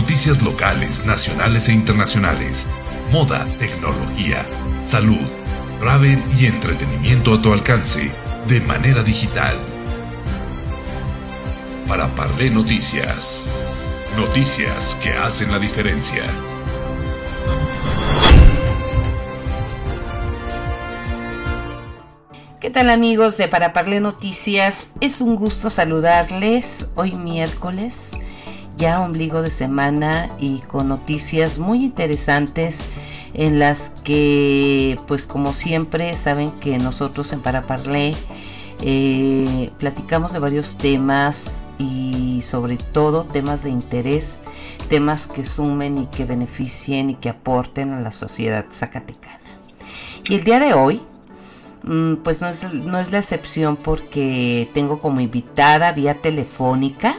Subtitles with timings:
[0.00, 2.66] Noticias locales, nacionales e internacionales.
[3.12, 4.46] Moda, tecnología,
[4.86, 5.28] salud,
[5.78, 8.10] travel y entretenimiento a tu alcance
[8.48, 9.58] de manera digital.
[11.86, 13.46] Para Parlé Noticias.
[14.16, 16.24] Noticias que hacen la diferencia.
[22.58, 24.88] ¿Qué tal amigos de Para Parle Noticias?
[25.00, 28.10] Es un gusto saludarles hoy miércoles,
[28.80, 32.78] ya ombligo de semana y con noticias muy interesantes
[33.34, 38.14] en las que pues como siempre saben que nosotros en Para Parle
[38.82, 44.40] eh, platicamos de varios temas y sobre todo temas de interés,
[44.88, 49.38] temas que sumen y que beneficien y que aporten a la sociedad zacatecana.
[50.24, 51.02] Y el día de hoy
[51.82, 57.16] Mm, pues no es, no es la excepción porque tengo como invitada vía telefónica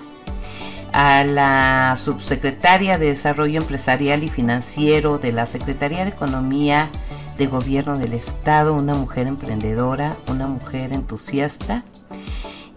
[0.94, 6.90] a la subsecretaria de Desarrollo Empresarial y Financiero de la Secretaría de Economía
[7.38, 11.84] de Gobierno del Estado, una mujer emprendedora, una mujer entusiasta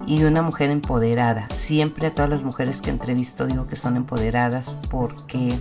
[0.06, 1.48] y una mujer empoderada.
[1.54, 5.58] Siempre a todas las mujeres que entrevisto digo que son empoderadas porque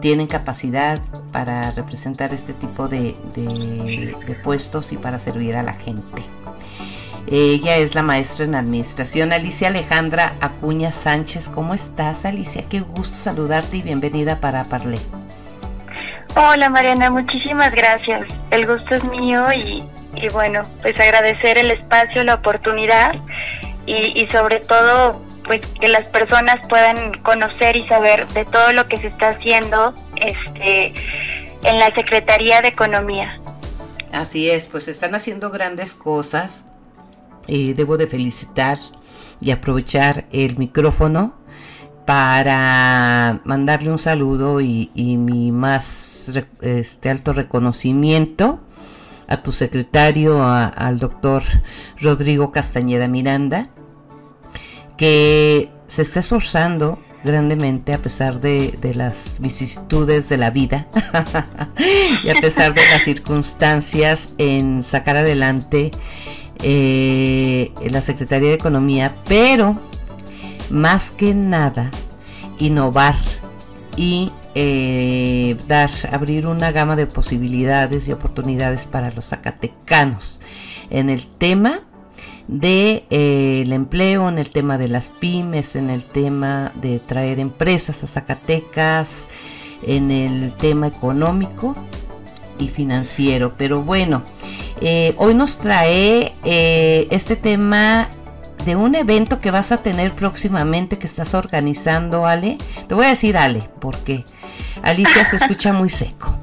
[0.00, 1.00] tienen capacidad
[1.32, 3.14] para representar este tipo de,
[4.42, 6.22] puestos y para servir a la gente.
[7.26, 11.48] Ella es la maestra en administración, Alicia Alejandra Acuña Sánchez.
[11.48, 12.64] ¿Cómo estás, Alicia?
[12.68, 14.98] Qué gusto saludarte y bienvenida para Parlé.
[16.34, 18.26] Hola, Mariana, muchísimas gracias.
[18.50, 19.84] El gusto es mío y,
[20.32, 23.14] bueno, pues agradecer el espacio, la oportunidad
[23.86, 28.86] y, y sobre todo pues que las personas puedan conocer y saber de todo lo
[28.86, 30.94] que se está haciendo este
[31.64, 33.40] en la Secretaría de Economía.
[34.12, 36.64] Así es, pues están haciendo grandes cosas.
[37.50, 38.78] Y debo de felicitar
[39.40, 41.34] y aprovechar el micrófono
[42.06, 48.60] para mandarle un saludo y, mi más este, alto reconocimiento
[49.28, 51.42] a tu secretario, al doctor
[52.00, 53.68] Rodrigo Castañeda Miranda,
[54.96, 60.88] que se está esforzando grandemente a pesar de, las vicisitudes de la vida
[62.24, 65.90] y a pesar de las circunstancias en sacar adelante
[66.62, 69.76] eh, la Secretaría de Economía, pero
[70.70, 71.90] más que nada
[72.58, 73.16] innovar
[73.96, 80.40] y eh, dar, abrir una gama de posibilidades y oportunidades para los zacatecanos
[80.90, 81.82] en el tema
[82.48, 87.38] del de, eh, empleo, en el tema de las pymes, en el tema de traer
[87.38, 89.28] empresas a Zacatecas,
[89.86, 91.76] en el tema económico
[92.58, 93.54] y financiero.
[93.56, 94.24] Pero bueno,
[94.80, 98.08] eh, hoy nos trae eh, este tema
[98.64, 102.58] de un evento que vas a tener próximamente que estás organizando, Ale.
[102.88, 104.24] Te voy a decir Ale, porque
[104.82, 106.36] Alicia se escucha muy seco.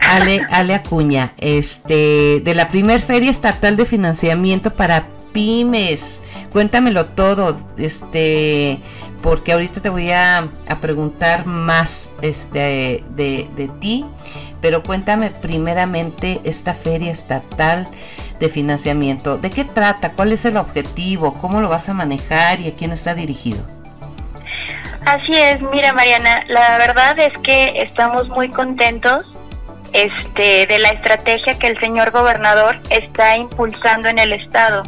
[0.00, 6.20] Ale, Ale Acuña, este, de la primer feria estatal de financiamiento para pymes.
[6.52, 8.78] Cuéntamelo todo, este,
[9.22, 10.48] porque ahorita te voy a,
[10.80, 14.04] preguntar más este, de, de ti,
[14.62, 17.86] pero cuéntame primeramente esta feria estatal
[18.40, 19.36] de financiamiento.
[19.36, 20.12] ¿De qué trata?
[20.12, 21.34] ¿Cuál es el objetivo?
[21.34, 23.62] ¿Cómo lo vas a manejar y a quién está dirigido?
[25.04, 29.26] Así es, mira Mariana, la verdad es que estamos muy contentos
[29.92, 34.84] este, de la estrategia que el señor gobernador está impulsando en el estado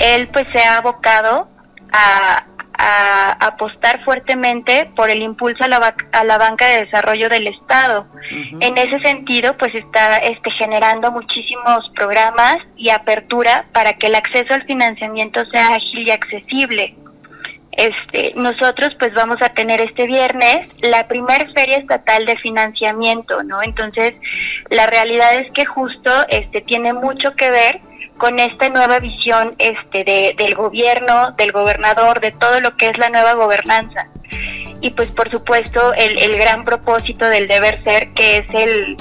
[0.00, 1.48] él pues se ha abocado
[1.92, 2.44] a,
[2.88, 8.06] apostar fuertemente por el impulso a la, a la banca de desarrollo del Estado.
[8.60, 14.54] En ese sentido, pues está este, generando muchísimos programas y apertura para que el acceso
[14.54, 16.94] al financiamiento sea ágil y accesible.
[17.72, 23.62] Este, nosotros pues vamos a tener este viernes la primer feria estatal de financiamiento, ¿no?
[23.62, 24.14] Entonces,
[24.70, 27.80] la realidad es que justo este tiene mucho que ver
[28.18, 32.98] con esta nueva visión este de, del gobierno, del gobernador, de todo lo que es
[32.98, 34.08] la nueva gobernanza.
[34.80, 38.96] Y pues por supuesto el, el gran propósito del deber ser que es el,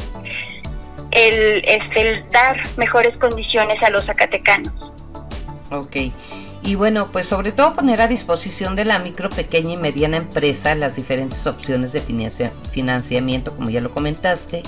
[1.11, 4.73] el, es el dar mejores condiciones a los zacatecanos.
[5.71, 5.97] Ok.
[6.63, 10.73] Y bueno, pues sobre todo poner a disposición de la micro, pequeña y mediana empresa
[10.73, 14.63] las diferentes opciones de financiamiento, como ya lo comentaste,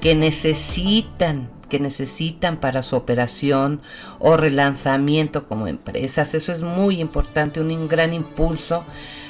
[0.00, 3.80] que necesitan que necesitan para su operación
[4.18, 6.34] o relanzamiento como empresas.
[6.34, 8.84] Eso es muy importante, un gran impulso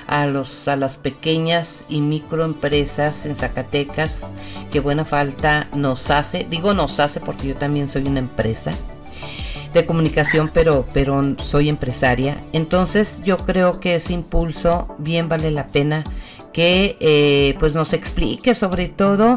[0.06, 4.32] a, los, a las pequeñas y microempresas en Zacatecas
[4.70, 6.46] que buena falta nos hace.
[6.48, 8.72] Digo nos hace porque yo también soy una empresa
[9.72, 12.38] de comunicación, pero, pero soy empresaria.
[12.52, 16.04] Entonces yo creo que ese impulso bien vale la pena
[16.52, 19.36] que eh, pues nos explique sobre todo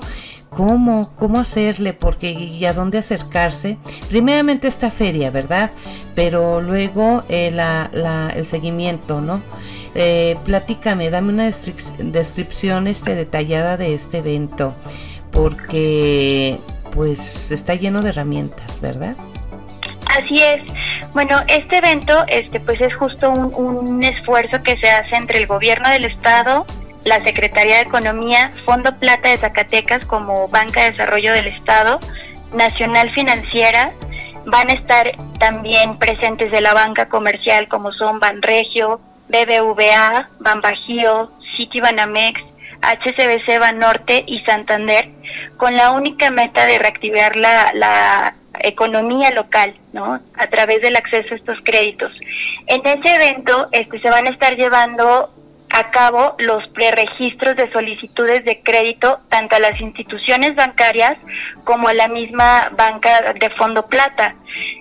[0.50, 3.78] cómo, cómo hacerle, porque y a dónde acercarse.
[4.10, 5.72] Primeramente esta feria, ¿verdad?
[6.16, 9.42] Pero luego eh, la, el seguimiento, ¿no?
[9.96, 14.76] Eh, platícame, dame una descripción este, detallada de este evento,
[15.32, 16.60] porque
[16.92, 19.16] pues está lleno de herramientas, ¿verdad?
[20.06, 20.62] Así es.
[21.14, 25.48] Bueno, este evento este, pues es justo un, un esfuerzo que se hace entre el
[25.48, 26.66] gobierno del estado,
[27.10, 32.00] la Secretaría de Economía, Fondo Plata de Zacatecas como Banca de Desarrollo del Estado,
[32.54, 33.92] Nacional Financiera,
[34.46, 42.42] van a estar también presentes de la banca comercial como son Banregio, BBVA, Banbajío, Citibanamex,
[42.82, 45.10] HCBC Banorte y Santander,
[45.58, 50.20] con la única meta de reactivar la, la economía local, ¿no?
[50.36, 52.12] A través del acceso a estos créditos.
[52.68, 55.34] En ese evento este, se van a estar llevando
[55.80, 61.18] a cabo los preregistros de solicitudes de crédito tanto a las instituciones bancarias
[61.64, 64.36] como a la misma banca de fondo plata.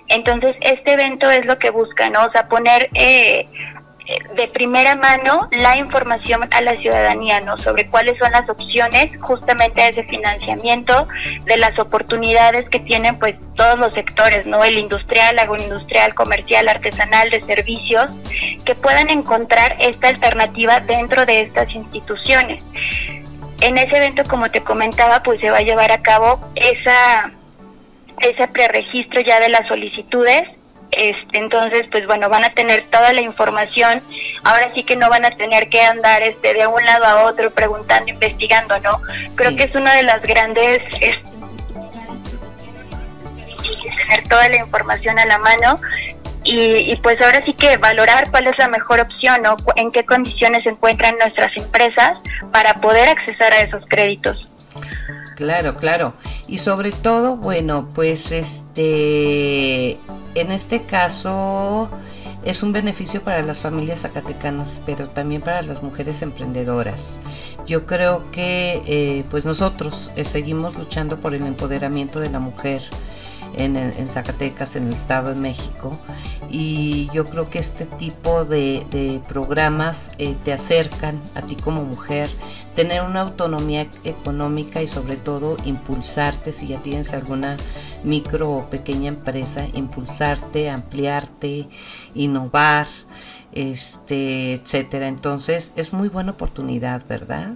[0.07, 2.25] Entonces, este evento es lo que busca, ¿no?
[2.25, 3.47] O sea, poner eh,
[4.35, 7.57] de primera mano la información a la ciudadanía, ¿no?
[7.57, 11.07] Sobre cuáles son las opciones justamente de ese financiamiento,
[11.45, 14.63] de las oportunidades que tienen pues todos los sectores, ¿no?
[14.63, 18.09] El industrial, agroindustrial, comercial, artesanal, de servicios,
[18.65, 22.63] que puedan encontrar esta alternativa dentro de estas instituciones.
[23.61, 27.31] En ese evento, como te comentaba, pues se va a llevar a cabo esa
[28.21, 30.43] ese preregistro ya de las solicitudes
[30.91, 34.01] este, entonces, pues bueno, van a tener toda la información.
[34.43, 37.51] Ahora sí que no van a tener que andar este de un lado a otro
[37.51, 39.01] preguntando, investigando, ¿no?
[39.35, 40.81] Creo que es una de las grandes
[44.09, 45.79] tener toda la información a la mano
[46.43, 50.63] y, pues ahora sí que valorar cuál es la mejor opción o en qué condiciones
[50.63, 52.17] se encuentran nuestras empresas
[52.51, 54.47] para poder accesar a esos créditos.
[55.35, 56.13] Claro, claro.
[56.49, 59.91] Y sobre todo, bueno, pues este,
[60.33, 61.89] en este caso
[62.43, 67.19] es un beneficio para las familias zacatecanas, pero también para las mujeres emprendedoras.
[67.67, 72.81] Yo creo que eh, pues nosotros eh, seguimos luchando por el empoderamiento de la mujer
[73.55, 75.97] en, Zacatecas, en el Estado de México.
[76.49, 82.29] Y yo creo que este tipo de, programas eh, te acercan a ti como mujer,
[82.75, 87.57] tener una autonomía económica y sobre todo impulsarte si ya tienes alguna
[88.03, 91.67] micro o pequeña empresa, impulsarte, ampliarte,
[92.15, 92.87] innovar,
[93.51, 95.07] este, etcétera.
[95.07, 97.53] Entonces es muy buena oportunidad, ¿verdad?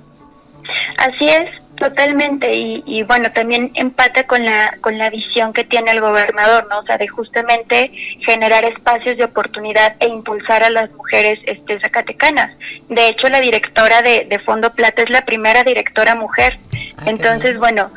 [0.98, 2.54] Así es, totalmente.
[2.54, 6.80] Y, bueno, también empata con la, con la visión que tiene el gobernador, ¿no?
[6.80, 7.92] O sea, de justamente
[8.25, 12.56] generar espacios de oportunidad e impulsar a las mujeres este, zacatecanas.
[12.90, 16.58] De hecho, la directora de, de Fondo Plata es la primera directora mujer.
[16.98, 17.92] Ah, Entonces, bueno,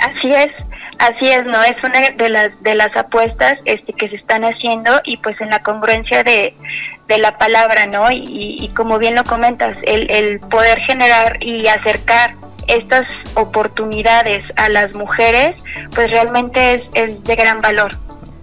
[0.00, 0.52] así es.
[0.98, 5.02] Así es, no es una de las de las apuestas este que se están haciendo
[5.04, 6.54] y pues en la congruencia de,
[7.06, 8.10] de la palabra, ¿no?
[8.10, 8.24] Y,
[8.58, 12.30] y, como bien lo comentas, el, el poder generar y acercar
[12.66, 15.62] estas oportunidades a las mujeres,
[15.94, 17.92] pues realmente es, es de gran valor.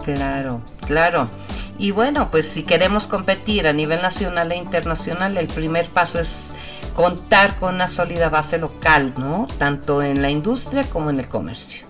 [0.04, 1.30] Claro, claro.
[1.78, 6.54] Y bueno, pues si queremos competir a nivel nacional e internacional, el primer paso es
[6.96, 9.48] contar con una sólida base local, ¿no?
[9.58, 11.86] Tanto en la industria como en el comercio.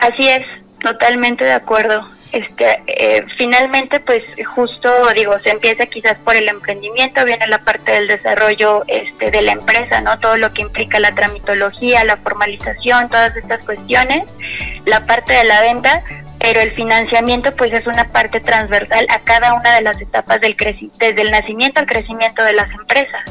[0.00, 0.42] Así es,
[0.80, 2.02] totalmente de acuerdo.
[2.34, 7.92] Este, eh, finalmente, pues justo digo, se empieza quizás por el emprendimiento, viene la parte
[7.92, 13.08] del desarrollo este, de la empresa, no, todo lo que implica la tramitología, la formalización,
[13.08, 14.28] todas estas cuestiones,
[14.84, 16.02] la parte de la venta,
[16.40, 20.56] pero el financiamiento, pues es una parte transversal a cada una de las etapas del
[20.98, 23.22] desde el nacimiento al crecimiento de las empresas.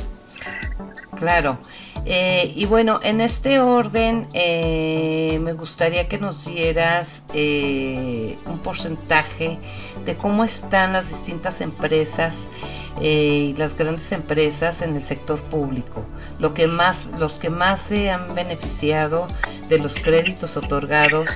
[1.20, 1.60] Claro.
[2.06, 9.58] Eh, y bueno, en este orden eh, me gustaría que nos dieras eh, un porcentaje
[10.06, 12.50] de cómo están las distintas empresas
[13.02, 16.06] y las grandes empresas en el sector público,
[16.40, 19.28] lo que más, los que más se han beneficiado
[19.68, 21.28] de los créditos otorgados.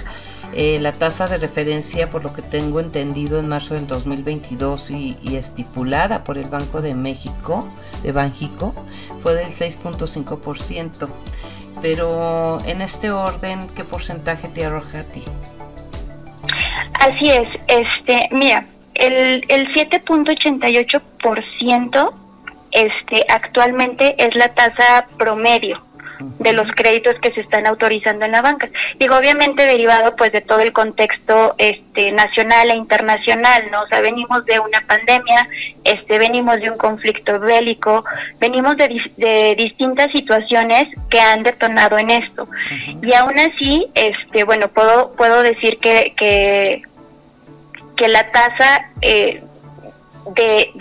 [0.53, 5.35] La tasa de referencia, por lo que tengo entendido, en marzo del 2022 y, y
[5.35, 7.67] estipulada por el Banco de México,
[8.03, 8.73] de Banjico,
[9.21, 11.09] fue del 6.5%.
[11.81, 15.23] Pero en este orden, ¿qué porcentaje te arroja a ti?
[16.99, 22.13] Así es, este, mira, el, el 7.88%
[22.71, 25.81] este, actualmente es la tasa promedio.
[26.19, 28.69] De los créditos que se están autorizando en la banca.
[28.99, 33.81] Digo, obviamente derivado pues de todo el contexto este nacional e internacional, ¿no?
[33.81, 35.47] O sea, venimos de una pandemia,
[35.83, 38.03] este venimos de un conflicto bélico,
[38.39, 42.47] venimos de, de distintas situaciones que han detonado en esto.
[43.01, 46.83] Y aún así, este bueno, puedo puedo decir que que,
[47.95, 49.43] que la tasa eh,
[50.35, 50.71] de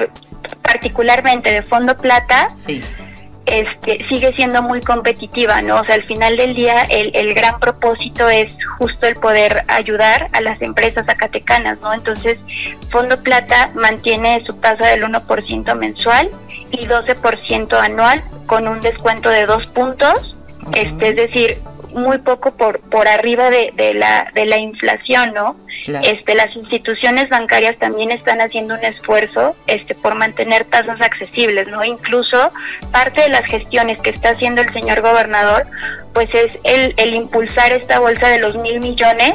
[0.62, 2.81] particularmente de fondo plata sí
[3.47, 5.81] este, sigue siendo muy competitiva, ¿no?
[5.81, 10.29] O sea, al final del día el, el gran propósito es justo el poder ayudar
[10.33, 11.95] a las empresas zacatecanas, ¿no?
[11.95, 12.38] Entonces,
[12.91, 16.29] Fondo Plata mantiene su tasa del 1% mensual
[16.71, 20.37] y 12% anual con un descuento de dos puntos,
[20.75, 21.59] este, es decir,
[21.97, 25.57] muy poco por, por arriba de, de, la, de la inflación, ¿no?
[26.03, 31.85] Este, las instituciones bancarias también están haciendo un esfuerzo este, por mantener tasas accesibles, ¿no?
[31.85, 32.50] Incluso
[32.91, 35.65] parte de las gestiones que está haciendo el señor gobernador,
[36.12, 39.35] pues es el, el impulsar esta bolsa de los mil millones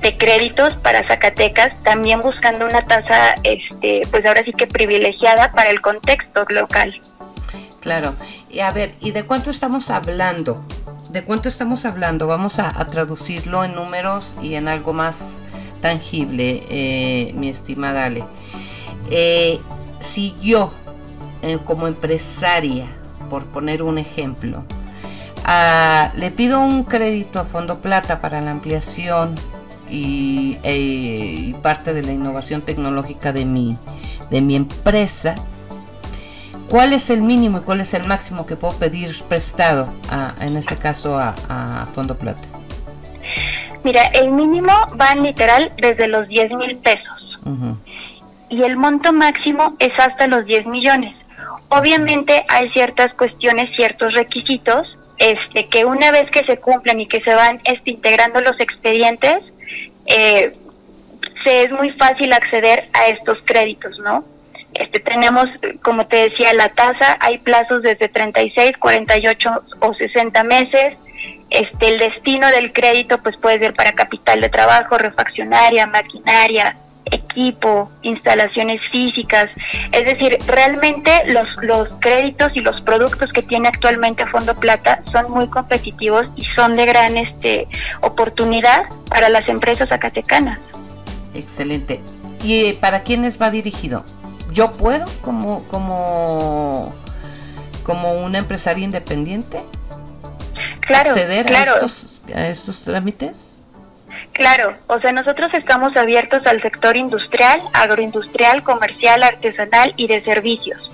[0.00, 5.70] de créditos para Zacatecas, también buscando una tasa, este, pues ahora sí que privilegiada para
[5.70, 7.00] el contexto local.
[7.80, 8.14] Claro.
[8.48, 10.64] Y a ver, ¿y de cuánto estamos hablando?
[11.14, 12.26] ¿De cuánto estamos hablando?
[12.26, 15.42] Vamos a, traducirlo en números y en algo más
[15.80, 18.24] tangible, eh, mi estimada Ale.
[19.12, 19.60] Eh,
[20.00, 20.72] si yo,
[21.42, 22.86] eh, como empresaria,
[23.30, 24.64] por poner un ejemplo,
[25.44, 29.36] ah, le pido un crédito a Fondo Plata para la ampliación
[29.88, 33.78] y, parte de la innovación tecnológica de mi,
[34.32, 35.36] de mi empresa,
[36.74, 39.86] ¿cuál es el mínimo y cuál es el máximo que puedo pedir prestado,
[40.40, 42.42] en este caso a Fondo Plata?
[43.84, 47.38] Mira, el mínimo va literal desde los 10 mil pesos.
[48.50, 51.14] Y el monto máximo es hasta los 10 millones.
[51.68, 57.20] Obviamente hay ciertas cuestiones, ciertos requisitos, este, que una vez que se cumplen y que
[57.20, 59.44] se van este, integrando los expedientes,
[60.06, 60.56] eh,
[61.44, 64.33] se es muy fácil acceder a estos créditos, ¿no?
[64.74, 65.46] Este, tenemos,
[65.82, 69.50] como te decía, la tasa, hay plazos desde 36, 48
[69.80, 70.96] o 60 meses,
[71.50, 77.90] este, el destino del crédito pues puede ser para capital de trabajo, refaccionaria, maquinaria, equipo,
[78.02, 79.50] instalaciones físicas.
[79.92, 85.30] Es decir, realmente los, los créditos y los productos que tiene actualmente Fondo Plata son
[85.30, 87.68] muy competitivos y son de gran este,
[88.00, 90.58] oportunidad para las empresas acatecanas.
[91.34, 92.00] Excelente.
[92.42, 94.04] ¿Y para quiénes va dirigido?
[94.54, 96.94] ¿Yo puedo como, como,
[97.82, 99.60] como una empresaria independiente?
[100.88, 103.60] acceder A, estos, a estos trámites?
[104.32, 110.88] Claro, o sea, nosotros estamos abiertos al sector industrial, agroindustrial, comercial, artesanal y de servicios.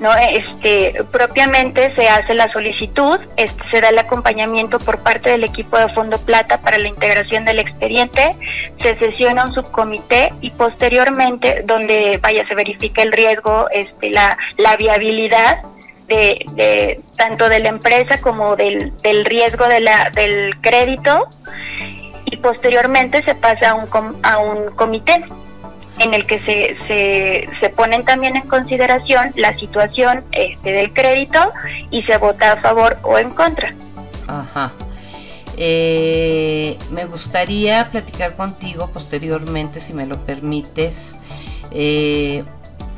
[0.00, 0.10] ¿No?
[0.14, 5.78] Este, propiamente se hace la solicitud, este, se da el acompañamiento por parte del equipo
[5.78, 8.34] de Fondo Plata para la integración del expediente,
[8.80, 14.76] se sesiona un subcomité y posteriormente, donde vaya, se verifica el riesgo, este, la, la
[14.76, 15.62] viabilidad
[16.08, 21.28] de, tanto de la empresa como del, del riesgo de la, del crédito
[22.26, 23.88] y posteriormente se pasa a un,
[24.22, 25.24] a un comité
[25.98, 31.38] en el que se, se, se ponen también en consideración la situación este, del crédito
[31.90, 33.74] y se vota a favor o en contra.
[34.26, 34.72] Ajá.
[35.56, 41.12] Eh, me gustaría platicar contigo posteriormente, si me lo permites,
[41.70, 42.42] eh,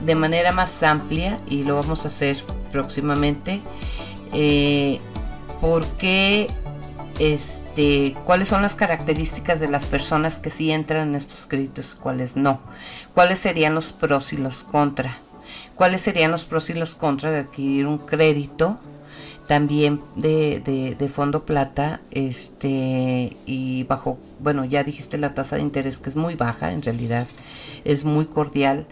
[0.00, 2.38] de manera más amplia y lo vamos a hacer
[2.72, 3.60] próximamente.
[4.32, 5.00] Eh,
[5.60, 6.48] porque
[7.18, 7.65] este,
[8.24, 12.60] cuáles son las características de las personas que sí entran en estos créditos cuáles no.
[13.14, 15.18] Cuáles serían los pros y los contra.
[15.74, 18.78] Cuáles serían los pros y los contras de adquirir un crédito
[19.46, 26.00] también de, de, fondo plata este y bajo bueno ya dijiste la tasa de interés
[26.00, 27.28] que es muy baja en realidad
[27.84, 28.88] es muy cordial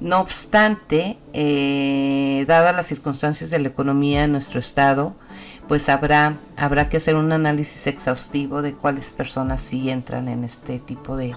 [0.00, 5.14] no obstante, eh, dadas las circunstancias de la economía en nuestro estado,
[5.68, 10.78] pues habrá, habrá que hacer un análisis exhaustivo de cuáles personas sí entran en este
[10.78, 11.34] tipo de,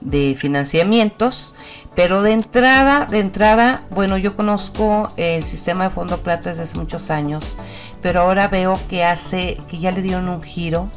[0.00, 1.54] de financiamientos.
[1.94, 6.78] Pero de entrada, de entrada, bueno, yo conozco el sistema de Fondo Plata desde hace
[6.78, 7.44] muchos años,
[8.00, 10.88] pero ahora veo que hace, que ya le dieron un giro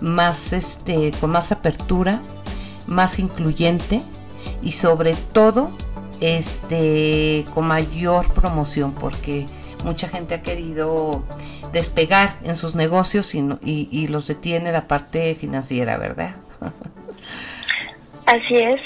[0.00, 2.20] más este, con más apertura,
[2.86, 4.02] más incluyente
[4.62, 5.70] y sobre todo
[6.20, 9.46] este, con mayor promoción porque
[9.84, 11.22] mucha gente ha querido
[11.72, 16.34] despegar en sus negocios y, y, los detiene la parte financiera, ¿verdad?
[18.26, 18.80] Así es.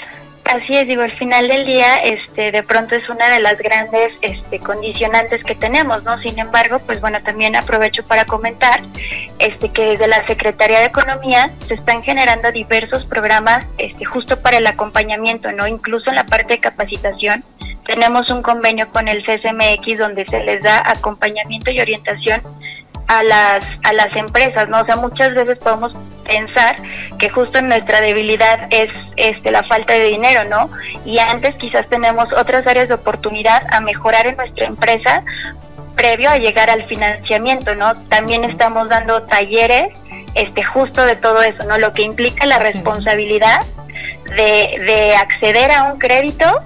[0.53, 4.13] Así es, digo, al final del día, este, de pronto es una de las grandes
[4.21, 6.19] este, condicionantes que tenemos, ¿no?
[6.19, 8.81] Sin embargo, pues bueno, también aprovecho para comentar
[9.39, 14.57] este, que desde la Secretaría de Economía se están generando diversos programas este, justo para
[14.57, 15.67] el acompañamiento, ¿no?
[15.67, 17.43] Incluso en la parte de capacitación
[17.87, 22.41] tenemos un convenio con el CSMX donde se les da acompañamiento y orientación
[23.07, 24.81] a las a las empresas, ¿no?
[24.81, 25.93] O sea, muchas veces podemos
[26.25, 26.77] pensar
[27.17, 30.69] que justo nuestra debilidad es este la falta de dinero, ¿no?
[31.05, 35.23] Y antes quizás tenemos otras áreas de oportunidad a mejorar en nuestra empresa
[35.95, 37.95] previo a llegar al financiamiento, ¿no?
[38.09, 39.97] También estamos dando talleres
[40.33, 41.77] este justo de todo eso, ¿no?
[41.77, 43.61] Lo que implica la responsabilidad
[44.35, 46.59] de, de acceder a un crédito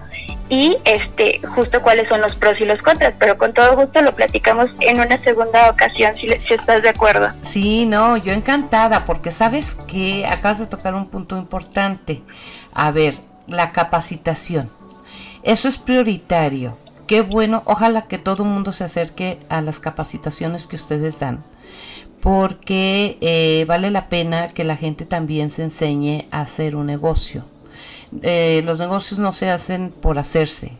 [0.49, 4.13] y este justo cuáles son los pros y los contras, pero con todo gusto lo
[4.13, 7.29] platicamos en una segunda ocasión si, estás de acuerdo.
[7.47, 12.23] Sí, no, yo encantada porque sabes que acabas de tocar un punto importante.
[12.73, 13.15] A ver,
[13.47, 14.69] la capacitación.
[15.43, 16.77] Eso es prioritario.
[17.07, 21.43] Qué bueno, ojalá que todo el mundo se acerque a las capacitaciones que ustedes dan
[22.21, 27.45] porque eh, vale la pena que la gente también se enseñe a hacer un negocio
[28.21, 30.73] eh, los negocios no se hacen por hacerse.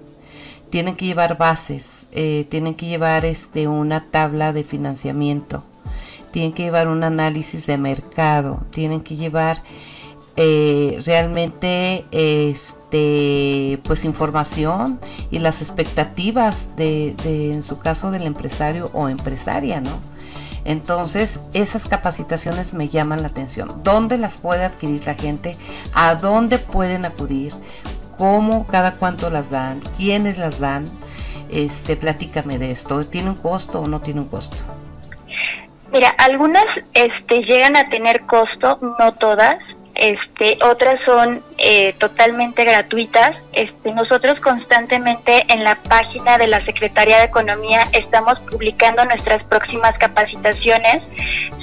[0.69, 5.63] Tienen que llevar bases, eh, tienen que llevar este, una tabla de financiamiento,
[6.31, 9.63] tienen que llevar un análisis de mercado, tienen que llevar
[10.35, 14.99] eh, realmente este, pues información
[15.31, 19.99] y las expectativas de, de, en su caso del empresario o empresaria, ¿no?
[20.65, 23.81] Entonces, esas capacitaciones me llaman la atención.
[23.83, 25.57] ¿Dónde las puede adquirir la gente?
[25.93, 27.53] ¿A dónde pueden acudir?
[28.17, 29.79] ¿Cómo, cada cuánto las dan?
[29.97, 30.85] ¿Quiénes las dan?
[31.49, 33.05] Este, platícame de esto.
[33.05, 34.57] ¿Tiene un costo o no tiene un costo?
[35.91, 39.55] Mira, algunas este, llegan a tener costo, no todas.
[39.95, 43.35] Este, otras son eh, totalmente gratuitas.
[43.53, 49.97] Este, nosotros constantemente en la página de la Secretaría de Economía estamos publicando nuestras próximas
[49.97, 51.03] capacitaciones.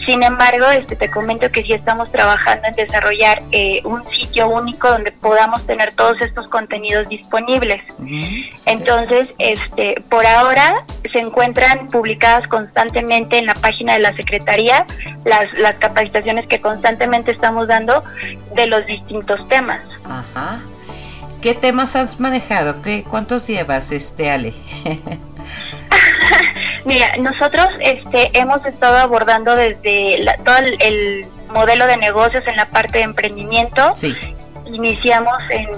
[0.07, 4.89] Sin embargo, este, te comento que sí estamos trabajando en desarrollar eh, un sitio único
[4.89, 7.83] donde podamos tener todos estos contenidos disponibles.
[8.67, 14.87] Entonces, este, por ahora se encuentran publicadas constantemente en la página de la Secretaría
[15.25, 18.05] las, las capacitaciones que constantemente estamos dando
[18.55, 19.83] de los distintos temas.
[20.05, 20.61] Ajá.
[21.43, 22.81] ¿Qué temas has manejado?
[22.83, 24.55] ¿Qué, ¿Cuántos llevas, este Ale?
[26.85, 32.99] Mira, nosotros este, hemos estado abordando desde todo el, modelo de negocios en la parte
[32.99, 33.95] de emprendimiento.
[33.95, 34.15] Sí.
[34.67, 35.69] Iniciamos en,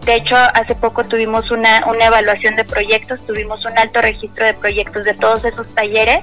[0.00, 4.54] de hecho, hace poco tuvimos una, una evaluación de proyectos, tuvimos un alto registro de
[4.54, 6.20] proyectos de todos esos talleres.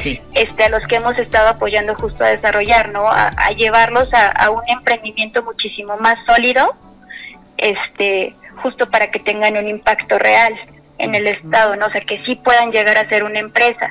[0.00, 0.20] Sí.
[0.34, 3.08] Este, a los que hemos estado apoyando justo a desarrollar, ¿no?
[3.08, 6.74] A, a llevarlos a, a, un emprendimiento muchísimo más sólido,
[7.58, 10.54] este, justo para que tengan un impacto real
[10.98, 11.86] en el estado, ¿no?
[11.86, 13.90] O sea, que sí puedan llegar a ser una empresa.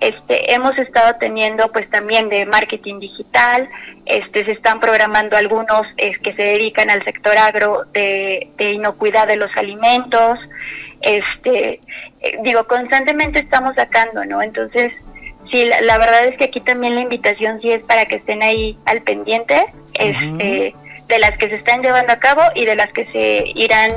[0.00, 3.68] Este, hemos estado teniendo pues también de marketing digital,
[4.06, 9.28] este se están programando algunos eh, que se dedican al sector agro de, de inocuidad
[9.28, 10.38] de los alimentos.
[11.02, 11.80] Este,
[12.20, 14.42] eh, digo, constantemente estamos sacando, ¿no?
[14.42, 14.92] Entonces,
[15.50, 18.42] sí, la, la, verdad es que aquí también la invitación sí es para que estén
[18.42, 21.06] ahí al pendiente, este, uh -huh.
[21.06, 23.92] de las que se están llevando a cabo y de las que se irán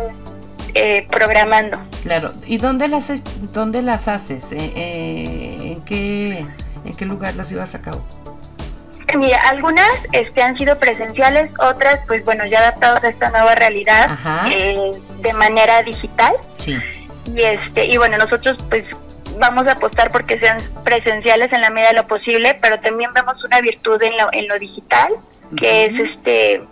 [0.74, 1.82] eh, programando.
[2.04, 3.12] Claro, ¿y dónde las
[3.54, 4.52] dónde las haces?
[4.52, 6.46] ¿Eh, eh, ¿En qué
[6.86, 8.04] en qué lugar las llevas a cabo?
[9.16, 14.18] Mira, algunas este, han sido presenciales, otras, pues bueno, ya adaptadas a esta nueva realidad
[14.50, 16.34] eh, de manera digital.
[16.58, 16.78] Sí.
[17.26, 18.86] Y este, y bueno, nosotros pues
[19.40, 23.44] vamos a apostar porque sean presenciales en la medida de lo posible, pero también vemos
[23.44, 25.10] una virtud en lo, en lo digital,
[25.58, 26.02] que uh -huh.
[26.02, 26.64] es este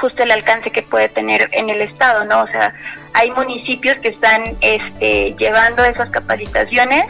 [0.00, 2.42] justo el alcance que puede tener en el estado, ¿no?
[2.42, 2.74] O sea,
[3.16, 7.06] hay municipios que están este, llevando esas capacitaciones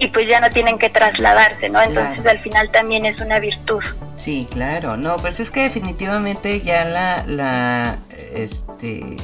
[0.00, 1.80] y pues ya no tienen que trasladarse, ¿no?
[1.80, 2.30] Entonces claro.
[2.30, 3.82] al final también es una virtud.
[4.20, 7.98] Sí, claro, no, pues es que definitivamente ya la, la,
[8.34, 9.16] este,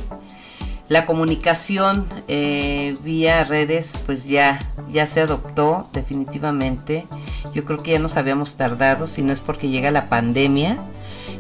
[0.89, 4.61] la comunicación eh, vía redes, pues ya,
[4.93, 7.09] ya se adoptó definitivamente.
[7.55, 10.79] Yo creo que ya nos habíamos tardado, si no es porque llega la pandemia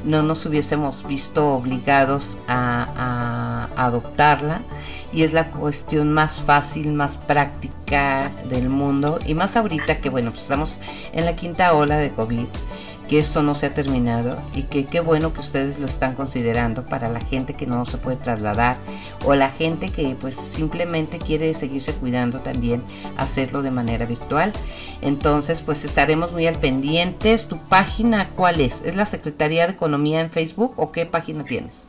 [0.04, 3.37] no nos hubiésemos visto obligados a, a,
[3.76, 4.60] adoptarla
[5.12, 10.30] y es la cuestión más fácil, más práctica del mundo y más ahorita que bueno,
[10.30, 10.78] pues estamos
[11.12, 12.46] en la quinta ola de COVID
[13.08, 16.84] que esto no se ha terminado y que qué bueno que ustedes lo están considerando
[16.84, 18.76] para la gente que no se puede trasladar
[19.24, 22.82] o la gente que pues simplemente quiere seguirse cuidando también
[23.16, 24.52] hacerlo de manera virtual.
[25.00, 27.48] Entonces pues estaremos muy al pendientes.
[27.48, 28.82] ¿Tu página cuál es?
[28.82, 31.87] ¿Es la Secretaría de Economía en Facebook o qué página tienes?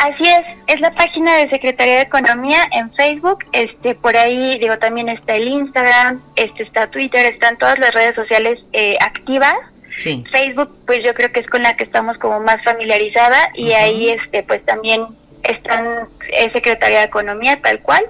[0.00, 4.78] Así es, es la página de Secretaría de Economía en Facebook, este por ahí digo
[4.78, 9.54] también está el Instagram, este está Twitter, están todas las redes sociales eh, activas.
[9.98, 10.24] Sí.
[10.32, 14.08] Facebook pues yo creo que es con la que estamos como más familiarizada y ahí
[14.08, 15.04] este pues también
[15.42, 18.02] están es Secretaría de Economía tal cual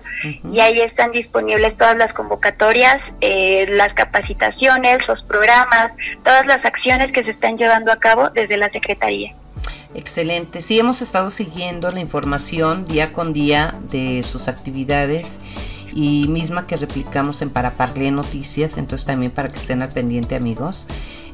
[0.52, 5.90] y ahí están disponibles todas las convocatorias, eh, las capacitaciones, los programas,
[6.22, 9.34] todas las acciones que se están llevando a cabo desde la Secretaría.
[9.94, 10.62] Excelente.
[10.62, 15.38] Sí, hemos estado siguiendo la información día con día de sus actividades
[15.92, 20.86] y misma que replicamos en Paraparle Noticias, entonces también para que estén al pendiente amigos,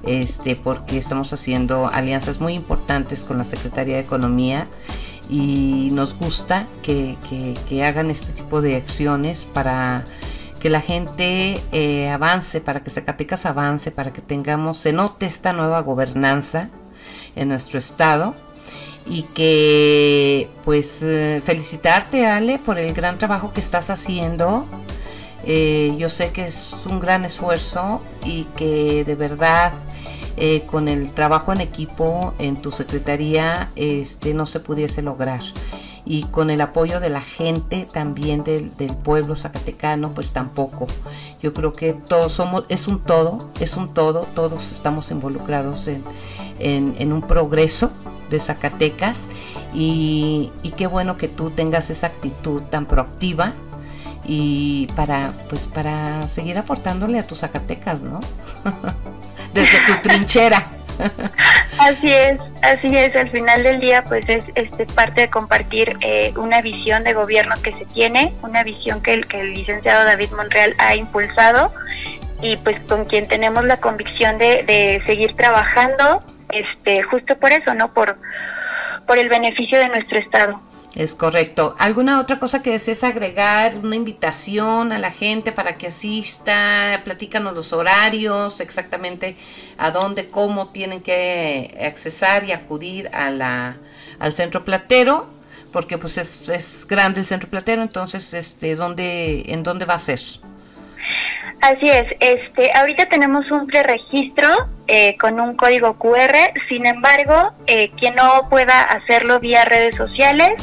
[0.04, 4.66] este, porque estamos haciendo alianzas muy importantes con la Secretaría de Economía
[5.28, 7.18] y nos gusta que,
[7.84, 10.04] hagan este tipo de acciones para
[10.60, 15.52] que la gente eh, avance, para que Zacatecas avance, para que tengamos, se note esta
[15.52, 16.70] nueva gobernanza
[17.34, 18.34] en nuestro estado
[19.08, 24.66] y que pues eh, felicitarte Ale por el gran trabajo que estás haciendo.
[25.44, 29.72] Eh, yo sé que es un gran esfuerzo y que de verdad
[30.36, 35.40] eh, con el trabajo en equipo en tu secretaría este, no se pudiese lograr.
[36.08, 38.70] Y con el apoyo de la gente también del,
[39.02, 40.86] pueblo zacatecano, pues tampoco.
[41.42, 46.04] Yo creo que todos somos, es un todo, es un todo, todos estamos involucrados en,
[46.60, 47.90] en un progreso
[48.30, 49.26] de Zacatecas
[49.72, 53.52] y, qué bueno que tú tengas esa actitud tan proactiva
[54.24, 58.20] y para pues para seguir aportándole a tus Zacatecas, ¿no?
[59.54, 60.66] Desde tu trinchera.
[61.78, 63.14] Así es, así es.
[63.14, 67.54] Al final del día, pues es este parte de compartir eh, una visión de gobierno
[67.62, 71.70] que se tiene, una visión que el, que el licenciado David Monreal ha impulsado
[72.40, 77.74] y pues con quien tenemos la convicción de, de seguir trabajando este, justo por eso,
[77.74, 77.92] ¿no?
[77.92, 78.16] Por,
[79.06, 80.60] por el beneficio de nuestro Estado.
[80.96, 81.76] Es correcto.
[81.78, 83.74] ¿Alguna otra cosa que desees agregar?
[83.82, 87.02] ¿Una invitación a la gente para que asista?
[87.04, 89.36] Platícanos los horarios, exactamente
[89.76, 93.76] a dónde, cómo tienen que accesar y acudir a la,
[94.18, 95.28] al centro platero,
[95.70, 99.98] porque pues es, es grande el centro platero, entonces, este, ¿dónde, ¿en dónde va a
[99.98, 100.20] ser?
[101.60, 104.48] Así es, este, ahorita tenemos un preregistro
[104.86, 110.54] eh, con un código QR, sin embargo, eh, quien no pueda hacerlo vía redes sociales,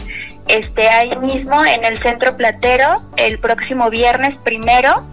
[0.47, 5.06] este, ahí mismo en el Centro Platero, el próximo viernes primero,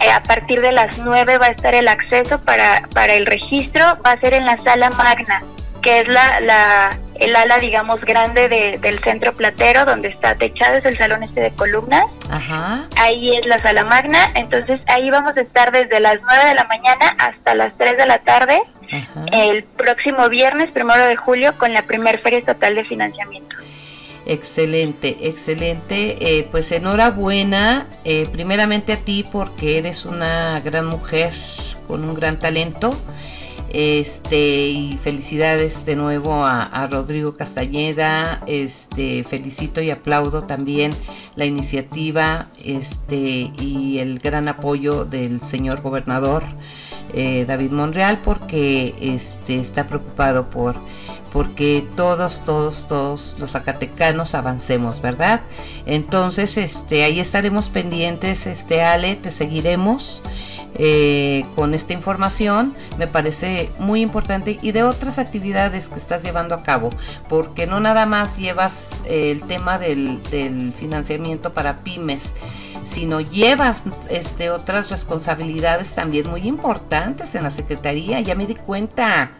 [0.00, 3.84] eh, a partir de las 9 va a estar el acceso para, para el registro,
[4.04, 5.42] va a ser en la sala magna,
[5.82, 8.48] que es la, la el ala, digamos, grande
[8.80, 12.04] del centro platero, donde está techado, es el salón este de columnas.
[12.30, 12.88] Ajá.
[12.96, 16.64] Ahí es la sala magna, entonces ahí vamos a estar desde las 9 de la
[16.64, 18.62] mañana hasta las 3 de la tarde,
[19.32, 23.56] el próximo viernes, primero de julio, con la primer feria estatal de financiamiento.
[24.26, 26.16] Excelente, excelente.
[26.20, 31.32] Eh, pues enhorabuena, eh, primeramente a ti porque eres una gran mujer
[31.88, 32.96] con un gran talento
[33.72, 38.42] este, y felicidades de nuevo a, Rodrigo Castañeda.
[38.46, 40.92] Este, felicito y aplaudo también
[41.36, 46.44] la iniciativa este, y el gran apoyo del señor gobernador
[47.14, 50.76] eh, David Monreal porque este, está preocupado por
[51.32, 55.40] porque todos, todos, todos los zacatecanos avancemos, ¿verdad?
[55.86, 60.22] Entonces, este, ahí estaremos pendientes, este Ale, te seguiremos.
[60.74, 66.54] Eh, con esta información me parece muy importante y de otras actividades que estás llevando
[66.54, 66.88] a cabo
[67.28, 70.18] porque no nada más llevas eh, el tema del,
[70.78, 72.30] financiamiento para pymes
[72.84, 79.32] sino llevas este, otras responsabilidades también muy importantes en la Secretaría, ya me di cuenta.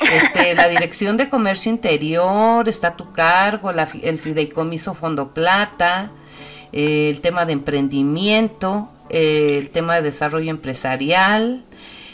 [0.00, 6.12] Este, la Dirección de Comercio Interior está a tu cargo, el Fideicomiso Fondo Plata,
[6.72, 11.64] eh, el tema de emprendimiento, el tema de desarrollo empresarial,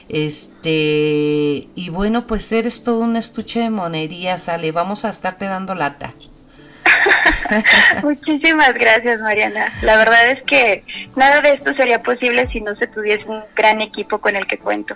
[0.09, 5.75] este, y bueno, pues eres todo un estuche de monería, sale, vamos a estarte dando
[5.75, 6.13] lata.
[8.03, 9.73] Muchísimas gracias, Mariana.
[9.83, 10.85] La verdad es que
[11.17, 14.59] nada de esto sería posible si no se tuviese un gran equipo con el que
[14.59, 14.95] cuento.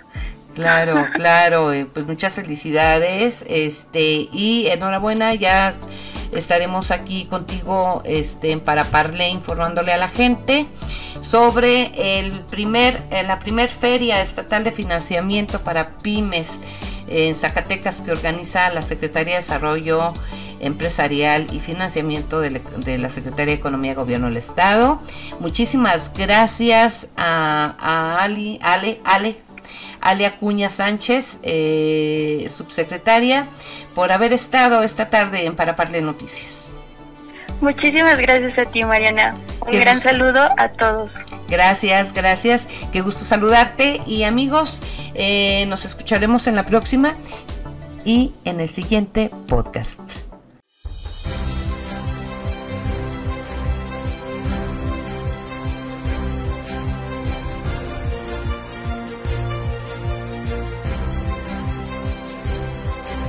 [0.55, 5.73] Claro, claro, eh, pues muchas felicidades, este, y enhorabuena, ya
[6.33, 10.67] estaremos aquí contigo este, en Paraparle informándole a la gente
[11.21, 16.59] sobre el primer, eh, la primer feria estatal de financiamiento para pymes
[17.07, 20.13] en Zacatecas que organiza la Secretaría de Desarrollo
[20.59, 24.99] Empresarial y Financiamiento de, la Secretaría de Economía y Gobierno del Estado.
[25.39, 29.37] Muchísimas gracias a, Ali, Ale, Ale,
[30.01, 33.45] Ale Acuña Sánchez, eh, subsecretaria,
[33.95, 36.58] por haber estado esta tarde en Paraparle Noticias.
[37.61, 39.35] Muchísimas gracias a ti, Mariana.
[39.67, 41.11] Un gran saludo a todos.
[41.49, 42.67] Gracias, gracias.
[42.93, 44.81] Qué gusto saludarte y amigos,
[45.13, 47.15] eh, nos escucharemos en la próxima
[48.05, 49.99] y en el siguiente podcast.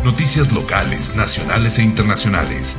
[0.05, 2.79] Noticias locales, nacionales e internacionales.